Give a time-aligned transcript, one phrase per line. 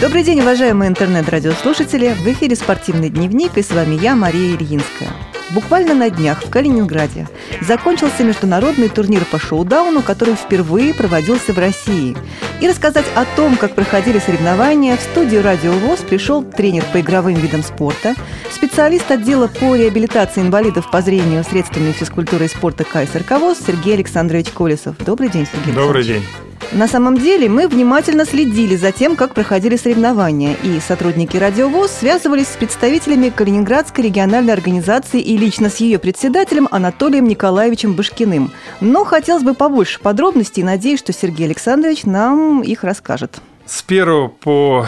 [0.00, 2.14] Добрый день, уважаемые интернет-радиослушатели!
[2.14, 5.10] В эфире «Спортивный дневник» и с вами я, Мария Ильинская.
[5.52, 7.28] Буквально на днях в Калининграде
[7.60, 12.16] закончился международный турнир по шоу-дауну, который впервые проводился в России.
[12.60, 17.34] И рассказать о том, как проходили соревнования, в студию «Радио ВОЗ» пришел тренер по игровым
[17.34, 18.14] видам спорта,
[18.50, 24.50] специалист отдела по реабилитации инвалидов по зрению средствами физкультуры и спорта КСРК ВОЗ Сергей Александрович
[24.50, 24.96] Колесов.
[24.98, 26.22] Добрый день, Сергей Добрый день.
[26.72, 32.46] На самом деле мы внимательно следили за тем, как проходили соревнования, и сотрудники «Радиовоз» связывались
[32.46, 38.52] с представителями Калининградской региональной организации и лично с ее председателем Анатолием Николаевичем Башкиным.
[38.82, 43.40] Но хотелось бы побольше подробностей, надеюсь, что Сергей Александрович нам их расскажет.
[43.64, 44.86] С 1 по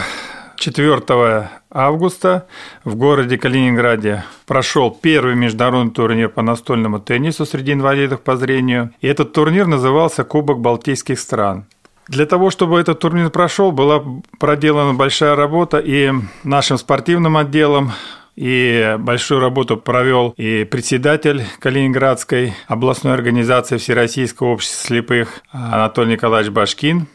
[0.57, 2.47] 4 августа
[2.83, 8.91] в городе Калининграде прошел первый международный турнир по настольному теннису среди инвалидов по зрению.
[9.01, 11.65] И этот турнир назывался Кубок Балтийских стран.
[12.07, 14.03] Для того, чтобы этот турнир прошел, была
[14.37, 16.11] проделана большая работа и
[16.43, 17.93] нашим спортивным отделом,
[18.35, 27.07] и большую работу провел и председатель Калининградской областной организации Всероссийского общества слепых Анатолий Николаевич Башкин.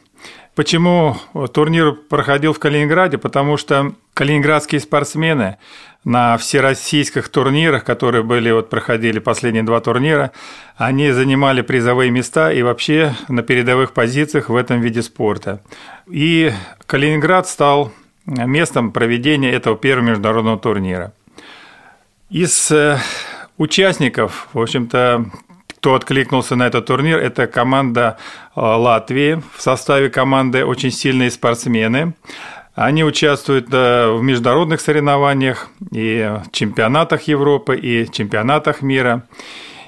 [0.54, 1.16] Почему
[1.54, 3.16] турнир проходил в Калининграде?
[3.16, 5.58] Потому что калининградские спортсмены
[6.02, 10.32] на всероссийских турнирах, которые были, вот проходили последние два турнира,
[10.76, 15.62] они занимали призовые места и вообще на передовых позициях в этом виде спорта.
[16.10, 16.52] И
[16.86, 17.92] Калининград стал
[18.28, 21.12] местом проведения этого первого международного турнира.
[22.30, 22.98] Из э,
[23.56, 25.26] участников, в общем-то,
[25.66, 28.18] кто откликнулся на этот турнир, это команда
[28.54, 29.42] э, Латвии.
[29.56, 32.14] В составе команды очень сильные спортсмены.
[32.74, 39.22] Они участвуют э, в международных соревнованиях и чемпионатах Европы, и чемпионатах мира.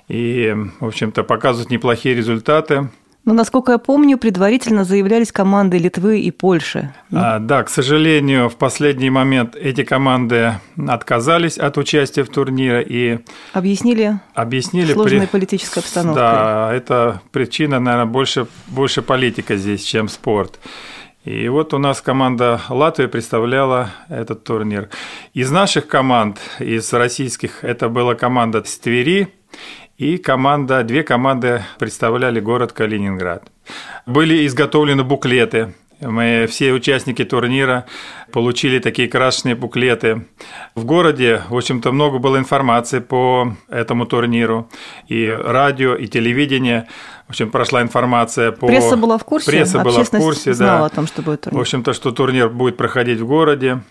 [0.09, 2.89] И, в общем-то, показывают неплохие результаты.
[3.25, 6.95] Но, насколько я помню, предварительно заявлялись команды Литвы и Польши.
[7.13, 10.55] А, да, к сожалению, в последний момент эти команды
[10.89, 13.19] отказались от участия в турнире и
[13.53, 15.27] объяснили, объяснили сложной при...
[15.27, 16.23] политической обстановкой.
[16.23, 20.59] Да, это причина, наверное, больше, больше политика здесь, чем спорт.
[21.25, 24.89] И вот у нас команда Латвии представляла этот турнир.
[25.35, 29.29] Из наших команд, из российских, это была команда с Твери
[30.01, 33.51] и команда, две команды представляли город Калининград.
[34.07, 37.85] Были изготовлены буклеты мы все участники турнира
[38.33, 40.25] получили такие красочные буклеты.
[40.75, 44.71] В городе, в общем-то, много было информации по этому турниру.
[45.09, 46.89] И радио, и телевидение.
[47.27, 48.67] В общем, прошла информация по...
[48.67, 49.51] Пресса была в курсе?
[49.51, 50.87] Пресса была в курсе, знала да.
[50.87, 51.59] о том, что будет турнир.
[51.59, 53.83] В общем-то, что турнир будет проходить в городе.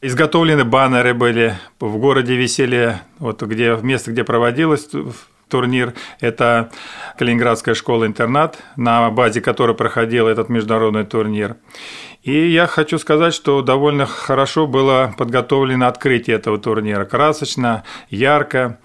[0.00, 4.88] Изготовлены баннеры были, в городе висели, вот где место, где проводилось
[5.52, 5.92] турнир.
[6.20, 6.70] Это
[7.18, 11.56] Калининградская школа-интернат, на базе которой проходил этот международный турнир.
[12.22, 17.04] И я хочу сказать, что довольно хорошо было подготовлено открытие этого турнира.
[17.04, 18.78] Красочно, ярко.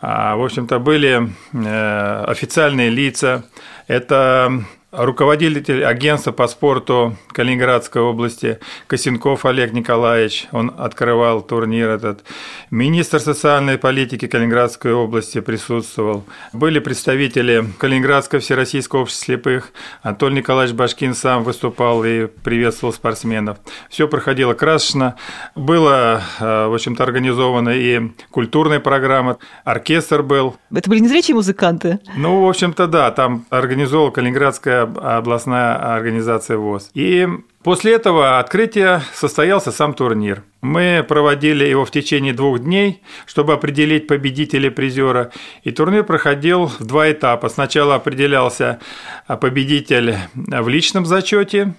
[0.00, 3.44] А, в общем-то, были э, официальные лица.
[3.88, 4.64] Это
[4.96, 12.24] руководитель агентства по спорту Калининградской области Косенков Олег Николаевич, он открывал турнир этот.
[12.70, 16.24] Министр социальной политики Калининградской области присутствовал.
[16.52, 19.72] Были представители Калининградского всероссийского общества слепых.
[20.02, 23.58] Анатолий Николаевич Башкин сам выступал и приветствовал спортсменов.
[23.88, 25.16] Все проходило красочно.
[25.54, 28.00] Было, э, в общем-то, организована и
[28.30, 30.56] культурная программа, оркестр был.
[30.72, 32.00] Это были незрячие музыканты?
[32.16, 36.90] Ну, в общем-то, да, там организовал Калининградская областная организация ВОЗ.
[36.94, 37.26] И
[37.62, 40.42] после этого открытия состоялся сам турнир.
[40.60, 45.30] Мы проводили его в течение двух дней, чтобы определить победителя призера.
[45.62, 47.48] И турнир проходил в два этапа.
[47.48, 48.80] Сначала определялся
[49.40, 51.74] победитель в личном зачете,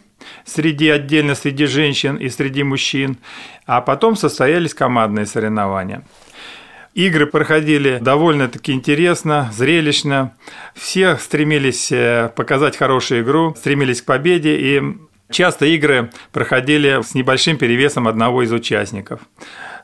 [0.46, 3.18] среди отдельно среди женщин и среди мужчин,
[3.66, 6.04] а потом состоялись командные соревнования.
[6.96, 10.34] Игры проходили довольно-таки интересно, зрелищно.
[10.76, 14.82] Все стремились э, показать хорошую игру, стремились к победе, и
[15.30, 19.20] часто игры проходили с небольшим перевесом одного из участников.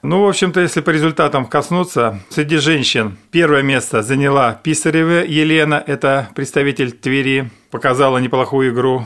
[0.02, 6.30] Ну, в общем-то, если по результатам коснуться, среди женщин первое место заняла Писарева Елена, это
[6.34, 9.06] представитель Твери, показала неплохую игру.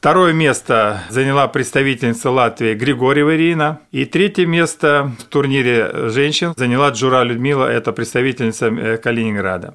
[0.00, 3.80] Второе место заняла представительница Латвии Григорьева Ирина.
[3.92, 9.74] И третье место в турнире женщин заняла Джура Людмила, это представительница э, Калининграда.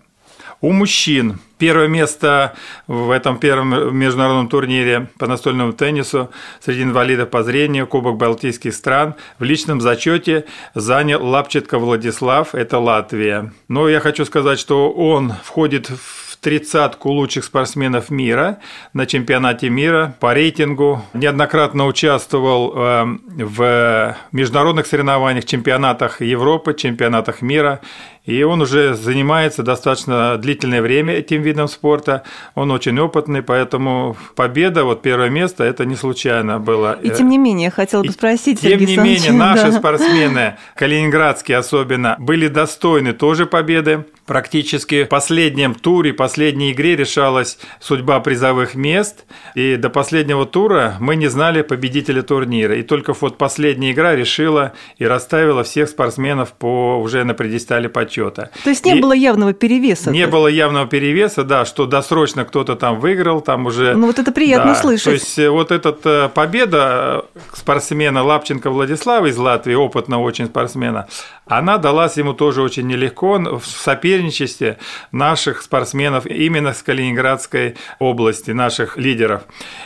[0.61, 2.55] У мужчин первое место
[2.87, 9.13] в этом первом международном турнире по настольному теннису среди инвалидов по зрению Кубок Балтийских стран
[9.37, 13.53] в личном зачете занял Лапчатко Владислав, это Латвия.
[13.67, 18.59] Но я хочу сказать, что он входит в тридцатку лучших спортсменов мира
[18.93, 21.01] на чемпионате мира по рейтингу.
[21.15, 27.81] Неоднократно участвовал э, в международных соревнованиях, чемпионатах Европы, чемпионатах мира.
[28.25, 32.23] И он уже занимается достаточно длительное время этим видом спорта.
[32.55, 36.97] Он очень опытный, поэтому победа, вот первое место, это не случайно было.
[37.01, 39.73] И тем не менее, хотел бы спросить, Тем Сергей не менее, наши да.
[39.73, 44.05] спортсмены, калининградские особенно, были достойны тоже победы.
[44.25, 49.25] Практически в последнем туре, последней игре решалась судьба призовых мест.
[49.53, 52.75] И до последнего тура мы не знали победителя турнира.
[52.75, 58.14] И только вот последняя игра решила и расставила всех спортсменов по уже на предистале почета
[58.15, 58.49] отчета.
[58.63, 60.11] То есть не и было явного перевеса?
[60.11, 63.95] Не было явного перевеса, да, что досрочно кто-то там выиграл, там уже...
[63.95, 65.05] Ну вот это приятно да, слышать.
[65.05, 71.07] То есть э, вот эта э, победа спортсмена Лапченко Владислава из Латвии, опытного очень спортсмена,
[71.45, 73.25] она далась ему тоже очень нелегко
[73.59, 74.77] в соперничестве
[75.11, 79.43] наших спортсменов именно с Калининградской области, наших лидеров.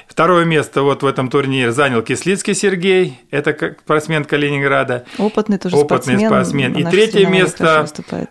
[0.08, 5.06] Второе место вот в этом турнире занял Кислицкий Сергей, это спортсмен Калининграда.
[5.18, 6.30] Опытный тоже Опытный спортсмен.
[6.30, 6.74] спортсмен.
[6.74, 7.88] И третье место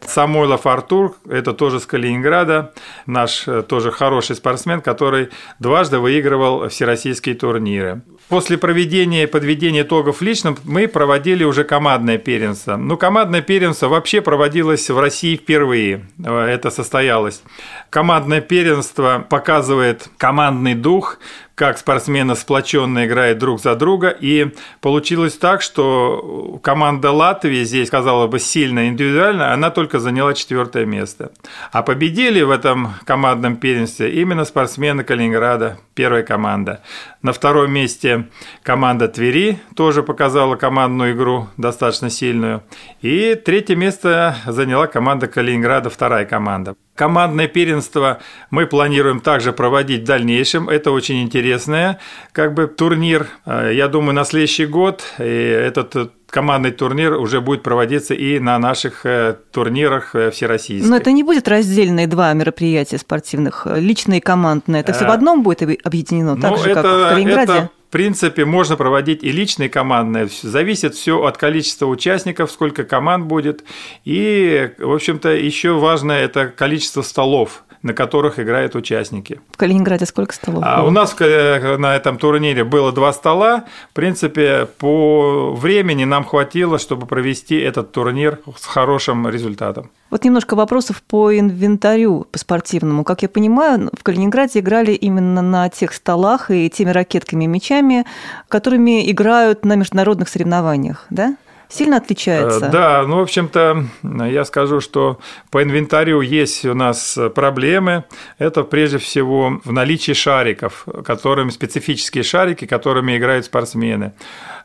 [0.06, 2.73] Самойлов Артур, это тоже с Калининграда,
[3.06, 8.02] наш э, тоже хороший спортсмен, который дважды выигрывал всероссийские турниры.
[8.29, 12.76] После проведения и подведения итогов личным мы проводили уже командное первенство.
[12.76, 16.06] Ну, командное первенство вообще проводилось в России впервые.
[16.23, 17.43] Это состоялось.
[17.91, 21.19] Командное первенство показывает командный дух,
[21.58, 24.10] как спортсмены сплоченно играют друг за друга.
[24.10, 30.87] И получилось так, что команда Латвии здесь, казалось бы, сильно индивидуально, она только заняла четвертое
[30.87, 31.32] место.
[31.72, 36.81] А победили в этом командном первенстве именно спортсмены Калининграда, первая команда.
[37.22, 38.28] На втором месте
[38.62, 42.62] команда Твери тоже показала командную игру достаточно сильную.
[43.02, 46.76] И третье место заняла команда Калининграда, вторая команда.
[46.98, 48.18] Командное первенство
[48.50, 50.68] мы планируем также проводить в дальнейшем.
[50.68, 52.00] Это очень интересное
[52.32, 53.28] как бы турнир.
[53.46, 58.58] Э, я думаю, на следующий год и этот командный турнир уже будет проводиться и на
[58.58, 60.90] наших э, турнирах э, всероссийских.
[60.90, 64.80] Но это не будет раздельные два мероприятия спортивных, личные и командные.
[64.80, 67.52] Это все в одном будет объединено, так ну, же, это, как в Калининграде?
[67.52, 70.29] Это в принципе, можно проводить и личные командные.
[70.43, 73.64] Зависит все от количества участников, сколько команд будет.
[74.05, 79.40] И, в общем-то, еще важное– это количество столов на которых играют участники.
[79.52, 80.62] В Калининграде сколько столов?
[80.66, 83.64] А у нас э, на этом турнире было два стола.
[83.90, 89.90] В принципе, по времени нам хватило, чтобы провести этот турнир с хорошим результатом.
[90.10, 93.04] Вот немножко вопросов по инвентарю, по спортивному.
[93.04, 98.06] Как я понимаю, в Калининграде играли именно на тех столах и теми ракетками и мячами,
[98.48, 101.36] которыми играют на международных соревнованиях, да?
[101.69, 102.67] Сильно отличается?
[102.67, 105.19] Э, да, ну, в общем-то, я скажу, что
[105.50, 108.05] по инвентарю есть у нас проблемы.
[108.38, 114.12] Это прежде всего в наличии шариков, которыми специфические шарики, которыми играют спортсмены.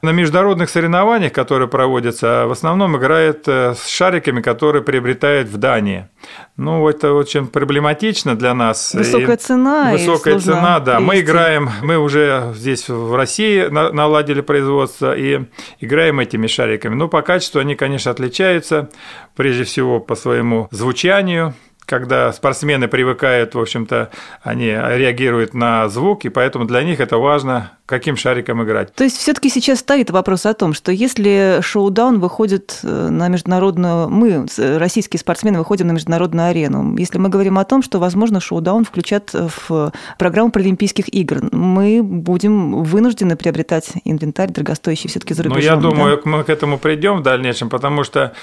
[0.02, 6.10] На международных соревнованиях, которые проводятся, в основном играют э, с шариками, которые приобретают в Дании.
[6.58, 8.94] Ну, это очень проблематично для нас.
[8.94, 9.92] Высокая цена.
[9.94, 10.98] Высокая цена, да.
[10.98, 11.08] Привести.
[11.08, 15.46] Мы играем, мы уже здесь в России наладили производство и
[15.80, 16.93] играем этими шариками.
[16.94, 18.90] Но по качеству они, конечно, отличаются,
[19.36, 21.54] прежде всего по своему звучанию,
[21.86, 24.10] когда спортсмены привыкают, в общем-то,
[24.42, 28.94] они реагируют на звук, и поэтому для них это важно каким шариком играть.
[28.96, 34.10] То есть все-таки сейчас стоит вопрос о том, что если шоу-даун выходит э, на международную,
[34.10, 38.86] мы, российские спортсмены, выходим на международную арену, если мы говорим о том, что, возможно, шоу-даун
[38.86, 45.62] включат в программу Паралимпийских игр, мы будем вынуждены приобретать инвентарь дорогостоящий все-таки за рубежом.
[45.62, 46.30] Ну, я думаю, да?
[46.30, 48.34] мы к этому придем в дальнейшем, потому что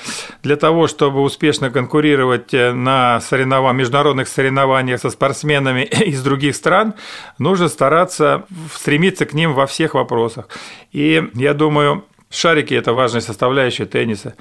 [0.43, 6.95] для того, чтобы успешно конкурировать э, на соревнованиях, международных соревнованиях со спортсменами из других стран,
[7.39, 8.45] нужно стараться
[8.75, 10.49] стремиться к ним во всех вопросах.
[10.93, 14.37] И я думаю, Шарики– это важная составляющая тенниса.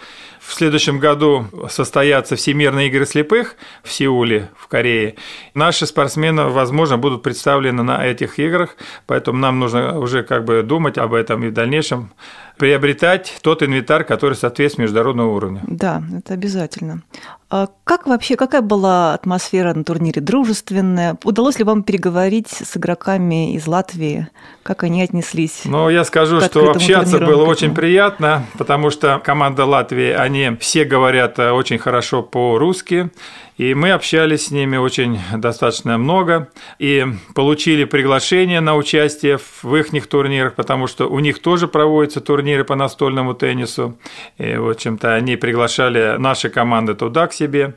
[0.49, 5.13] В следующем году состоятся Всемирные игры слепых в Сеуле, в Корее.
[5.53, 8.75] Наши спортсмены, возможно, будут представлены на этих играх,
[9.05, 12.13] поэтому нам нужно уже как бы думать об этом и в дальнейшем
[12.57, 15.61] приобретать тот инвентарь, который соответствует международному уровню.
[15.67, 17.03] Да, это обязательно.
[17.51, 20.21] А как вообще, какая была атмосфера на турнире?
[20.21, 21.17] Дружественная?
[21.23, 24.27] Удалось ли вам переговорить с игроками из Латвии?
[24.61, 25.61] Как они отнеслись?
[25.65, 31.39] Ну, я скажу, что общаться было очень приятно, потому что команда Латвии, они все говорят
[31.39, 33.11] э, очень хорошо по-русски,
[33.57, 37.05] и мы общались с ними очень достаточно много и
[37.35, 42.75] получили приглашение на участие в их турнирах, потому что у них тоже проводятся турниры по
[42.75, 43.97] настольному теннису.
[44.37, 47.75] И, в общем-то, они приглашали наши команды туда к себе.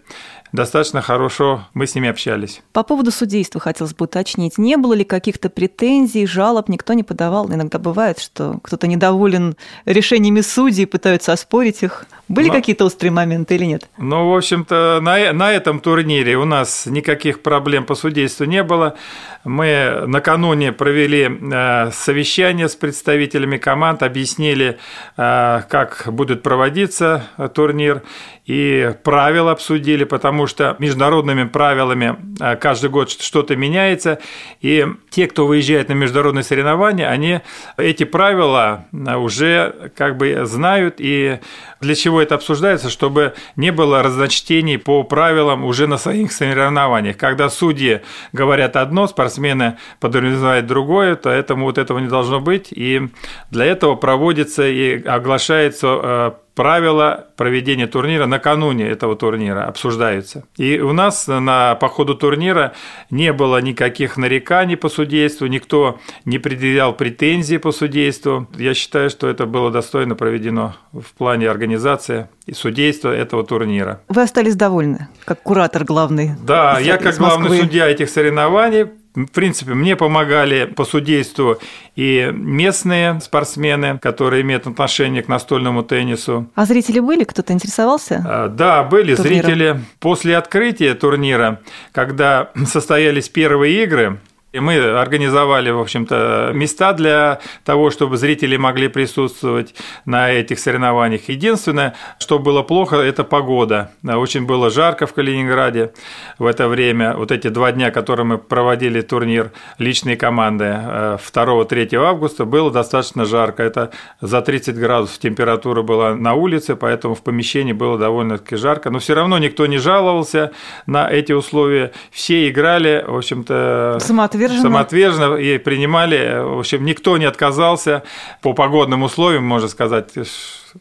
[0.53, 2.63] Достаточно хорошо мы с ними общались.
[2.73, 4.59] По поводу судейства хотелось бы уточнить.
[4.59, 6.69] Не было ли каких-то претензий, жалоб?
[6.69, 7.49] Никто не подавал?
[7.53, 12.07] Иногда бывает, что кто-то недоволен решениями судей, пытаются оспорить их.
[12.29, 12.55] Были Но...
[12.55, 13.89] какие-то острые моменты или нет?
[13.99, 18.97] Ну, в общем-то, на, на этом турнире у нас никаких проблем по судейству не было.
[19.45, 24.79] Мы накануне провели э, совещание с представителями команд, объяснили,
[25.17, 28.03] э, как будет проводиться турнир
[28.47, 34.19] и правила обсудили, потому что международными правилами э, каждый год что-то меняется,
[34.61, 37.41] и те, кто выезжает на международные соревнования, они
[37.77, 41.39] эти правила уже как бы знают, и
[41.81, 47.17] для чего это обсуждается, чтобы не было разночтений по правилам уже на своих соревнованиях.
[47.17, 48.01] Когда судьи
[48.33, 53.09] говорят одно, спортсмены подразумевают другое, то этому вот этого не должно быть, и
[53.51, 60.45] для этого проводится и оглашается э, правила проведения турнира накануне этого турнира обсуждаются.
[60.57, 62.73] И у нас на, по ходу турнира
[63.11, 68.49] не было никаких нареканий по судейству, никто не предъявлял претензий по судейству.
[68.57, 74.01] Я считаю, что это было достойно проведено в плане организации и судейства этого турнира.
[74.09, 76.33] Вы остались довольны, как куратор главный?
[76.43, 81.59] Да, я как главный судья этих соревнований в принципе, мне помогали по судейству
[81.97, 86.49] и местные спортсмены, которые имеют отношение к настольному теннису.
[86.55, 87.25] А зрители были?
[87.25, 88.25] Кто-то интересовался?
[88.27, 89.45] А, да, были турниром?
[89.45, 89.81] зрители.
[90.01, 91.61] После открытия турнира,
[91.93, 94.19] когда состоялись первые игры,
[94.53, 101.29] и мы организовали, в общем-то, места для того, чтобы зрители могли присутствовать на этих соревнованиях.
[101.29, 103.93] Единственное, что было плохо, это погода.
[104.05, 105.93] Очень было жарко в Калининграде
[106.39, 107.17] в это время.
[107.17, 113.25] Вот эти два дня, которые мы проводили турнир личные команды 2-3 э, августа, было достаточно
[113.25, 113.63] жарко.
[113.63, 113.91] Это
[114.21, 118.91] за 30 градусов температура была на улице, поэтому в помещении было довольно-таки жарко.
[118.91, 120.53] Но все равно никто не жаловался
[120.87, 121.93] на эти условия.
[122.11, 123.97] Все играли, в общем-то...
[123.99, 124.63] Самоотверженно самоотверженно.
[124.63, 126.43] Самоотверженно и принимали.
[126.43, 128.03] В общем, никто не отказался
[128.41, 130.11] по погодным условиям, можно сказать,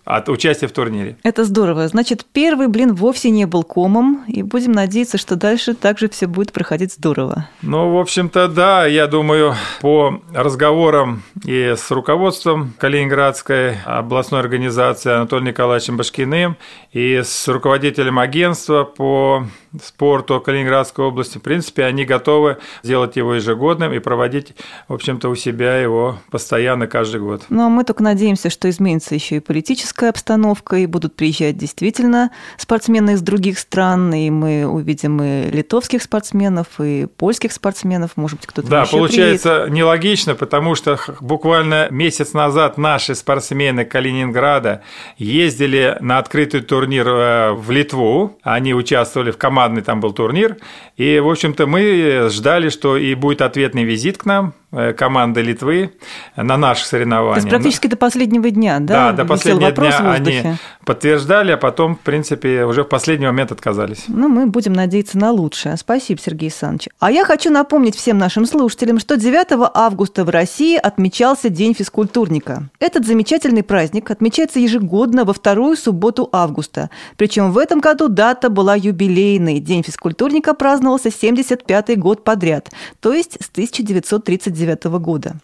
[0.06, 1.18] от участия в турнире.
[1.24, 1.88] Это здорово.
[1.88, 6.54] Значит, первый блин вовсе не был комом, и будем надеяться, что дальше также все будет
[6.54, 7.48] проходить здорово.
[7.62, 15.50] Ну, в общем-то, да, я думаю, по разговорам и с руководством Калининградской областной организации Анатолием
[15.50, 16.56] Николаевичем Башкиным,
[16.94, 19.46] и с руководителем агентства по
[19.82, 24.54] спорту Калининградской области, в принципе, они готовы сделать его ежегодным и проводить,
[24.88, 27.44] в общем-то, у себя его постоянно каждый год.
[27.50, 32.32] Ну, а мы только надеемся, что изменится еще и политическая обстановка, и будут приезжать действительно
[32.58, 38.48] спортсмены из других стран, и мы увидим и литовских спортсменов, и польских спортсменов, может быть,
[38.48, 39.74] кто-то Да, получается приедет.
[39.74, 44.82] нелогично, потому что буквально месяц назад наши спортсмены Калининграда
[45.18, 50.58] ездили на открытый турнир э, в Литву, они участвовали в командный, там был турнир,
[50.98, 54.54] и, в общем-то, мы ждали, что и будет ответный визит к нам,
[54.98, 55.94] команды Литвы
[56.36, 57.36] на наших соревнованиях.
[57.36, 59.12] То есть практически до последнего дня, да?
[59.12, 60.44] Да, до последнего дня они
[60.86, 64.06] подтверждали, а потом, в принципе, уже в последний момент отказались.
[64.08, 65.78] Ну, мы будем надеяться на лучшее.
[65.78, 66.90] Спасибо, Сергей Александрович.
[67.00, 72.70] А я хочу напомнить всем нашим слушателям, что 9 августа в России отмечался День физкультурника.
[72.80, 76.90] Этот замечательный праздник отмечается ежегодно во вторую субботу августа.
[77.18, 79.60] Причем в этом году дата была юбилейной.
[79.60, 85.36] День физкультурника праздновался 75-й год подряд, то есть с 1939 1999 года.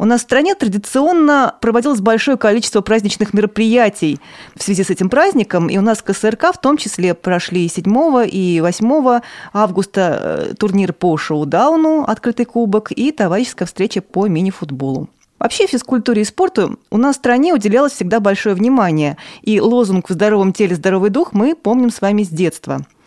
[0.00, 4.20] У нас в стране традиционно проводилось большое количество праздничных мероприятий
[4.54, 7.84] в связи с этим праздником, и у нас КСРК в том числе прошли 7
[8.30, 9.20] и 8
[9.52, 15.08] августа э, турнир по шоу-дауну «Открытый кубок» и товарищеская встреча по мини-футболу.
[15.40, 20.12] Вообще физкультуре и спорту у нас в стране уделялось всегда большое внимание, и лозунг «В
[20.12, 22.82] здоровом теле здоровый дух» мы помним с вами с детства–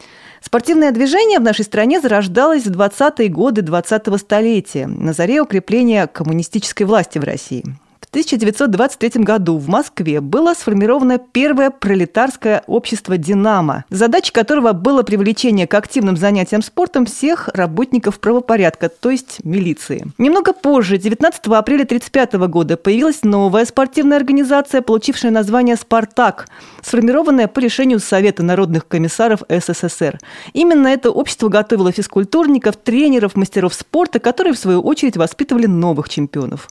[0.43, 6.86] Спортивное движение в нашей стране зарождалось в 20-е годы 20-го столетия, на заре укрепления коммунистической
[6.88, 7.63] власти в России.
[8.12, 15.74] 1923 году в Москве было сформировано первое пролетарское общество «Динамо», задачей которого было привлечение к
[15.74, 20.08] активным занятиям спортом всех работников правопорядка, то есть милиции.
[20.18, 26.50] Немного позже, 19 апреля 1935 года, появилась новая спортивная организация, получившая название «Спартак»,
[26.82, 30.20] сформированная по решению Совета народных комиссаров СССР.
[30.51, 36.68] Именно это общество готовило физкультурников, тренеров, мастеров спорта, которые, в свою очередь, воспитывали новых чемпионов.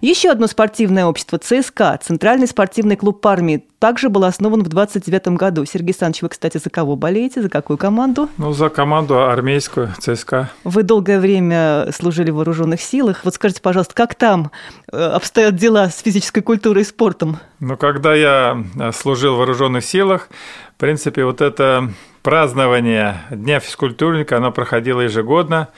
[0.00, 5.64] Еще одно спортивное общество ЦСКА, Центральный спортивный клуб армии, также был основан в 29 году.
[5.64, 7.42] Сергей Александрович, вы, кстати, за кого болеете?
[7.42, 8.28] За какую команду?
[8.36, 10.50] Ну, за команду армейскую, ЦСКА.
[10.64, 13.24] Вы долгое время служили в вооруженных силах.
[13.24, 14.50] Вот скажите, пожалуйста, как там
[14.92, 17.38] э, обстоят дела с физической культурой и спортом?
[17.58, 20.28] Ну, когда я э, служил в вооруженных силах,
[20.76, 21.90] в принципе, вот это
[22.22, 25.68] празднование Дня физкультурника, оно проходило ежегодно.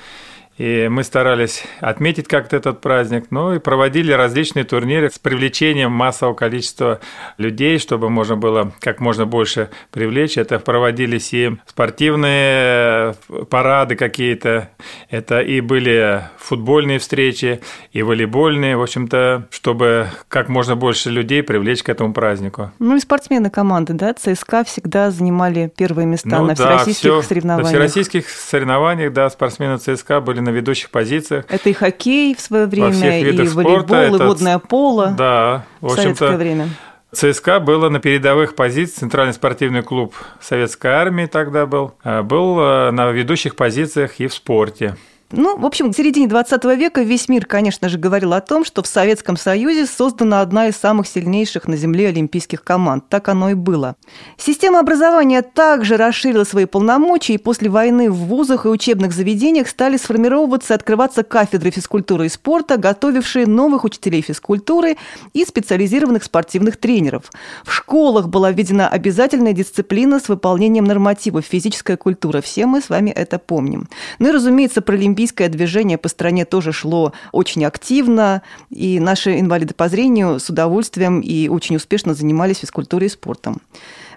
[0.59, 6.35] И мы старались отметить как-то этот праздник, ну и проводили различные турниры с привлечением массового
[6.35, 7.00] количества
[7.38, 10.37] людей, чтобы можно было как можно больше привлечь.
[10.37, 14.68] Это проводились и спортивные э, парады какие-то,
[15.09, 17.61] это и были футбольные встречи,
[17.92, 22.73] и волейбольные, в общем-то, чтобы как можно больше людей привлечь к этому празднику.
[22.78, 27.23] Ну и спортсмены команды, да, ЦСКА всегда занимали первые места ну, на да, всероссийских все,
[27.23, 27.73] соревнованиях.
[27.73, 31.44] На всероссийских соревнованиях, да, спортсмены ЦСКА были на ведущих позициях.
[31.49, 35.14] Это и хоккей в свое время, и волейбол, спорта, и водное поло.
[35.16, 36.37] Да, в общем-то.
[36.37, 36.68] время.
[37.12, 42.90] ЦСКА было на передовых позициях, Центральный спортивный клуб Советской Армии тогда был, а был э,
[42.90, 44.96] на ведущих позициях и в спорте.
[45.34, 48.82] Ну, в общем, в середине 20 века весь мир, конечно же, говорил о том, что
[48.82, 53.08] в Советском Союзе создана одна из самых сильнейших на Земле олимпийских команд.
[53.08, 53.96] Так оно и было.
[54.36, 59.96] Система образования также расширила свои полномочия, и после войны в вузах и учебных заведениях стали
[59.96, 64.98] сформировываться и открываться кафедры физкультуры и спорта, готовившие новых учителей физкультуры
[65.32, 67.30] и специализированных спортивных тренеров.
[67.64, 72.42] В школах была введена обязательная дисциплина с выполнением нормативов физическая культура.
[72.42, 73.88] Все мы с вами это помним.
[74.18, 79.38] Ну и, разумеется, про Олимпийские олимпийское движение по стране тоже шло очень активно, и наши
[79.38, 83.60] инвалиды по зрению с удовольствием и очень успешно занимались физкультурой и спортом.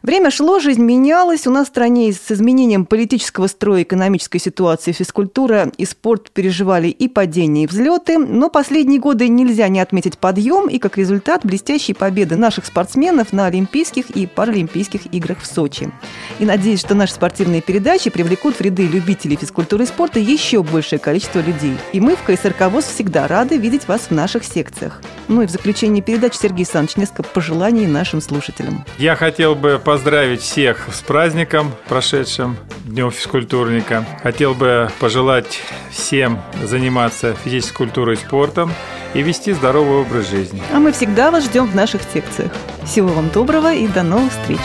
[0.06, 1.48] Время шло, жизнь менялась.
[1.48, 7.08] У нас в стране с изменением политического строя, экономической ситуации физкультура и спорт переживали и
[7.08, 8.20] падения, и взлеты.
[8.20, 13.48] Но последние годы нельзя не отметить подъем и, как результат, блестящие победы наших спортсменов на
[13.48, 15.92] Олимпийских и Паралимпийских играх в Сочи.
[16.38, 21.00] И надеюсь, что наши спортивные передачи привлекут в ряды любителей физкультуры и спорта еще большее
[21.00, 21.78] количество людей.
[21.94, 25.02] И мы в КСРК ВОЗ всегда рады видеть вас в наших секциях.
[25.28, 28.86] Ну и в заключение передачи, Сергей Александрович, несколько пожеланий нашим слушателям.
[29.00, 34.06] Я хотел бы поздравить всех с праздником, прошедшим Днем физкультурника.
[34.24, 38.74] Хотел бы пожелать всем заниматься физической культурой и спортом
[39.14, 40.62] и вести здоровый образ жизни.
[40.74, 42.52] А мы всегда вас ждем в наших секциях.
[42.84, 44.60] Всего вам доброго и до новых встреч!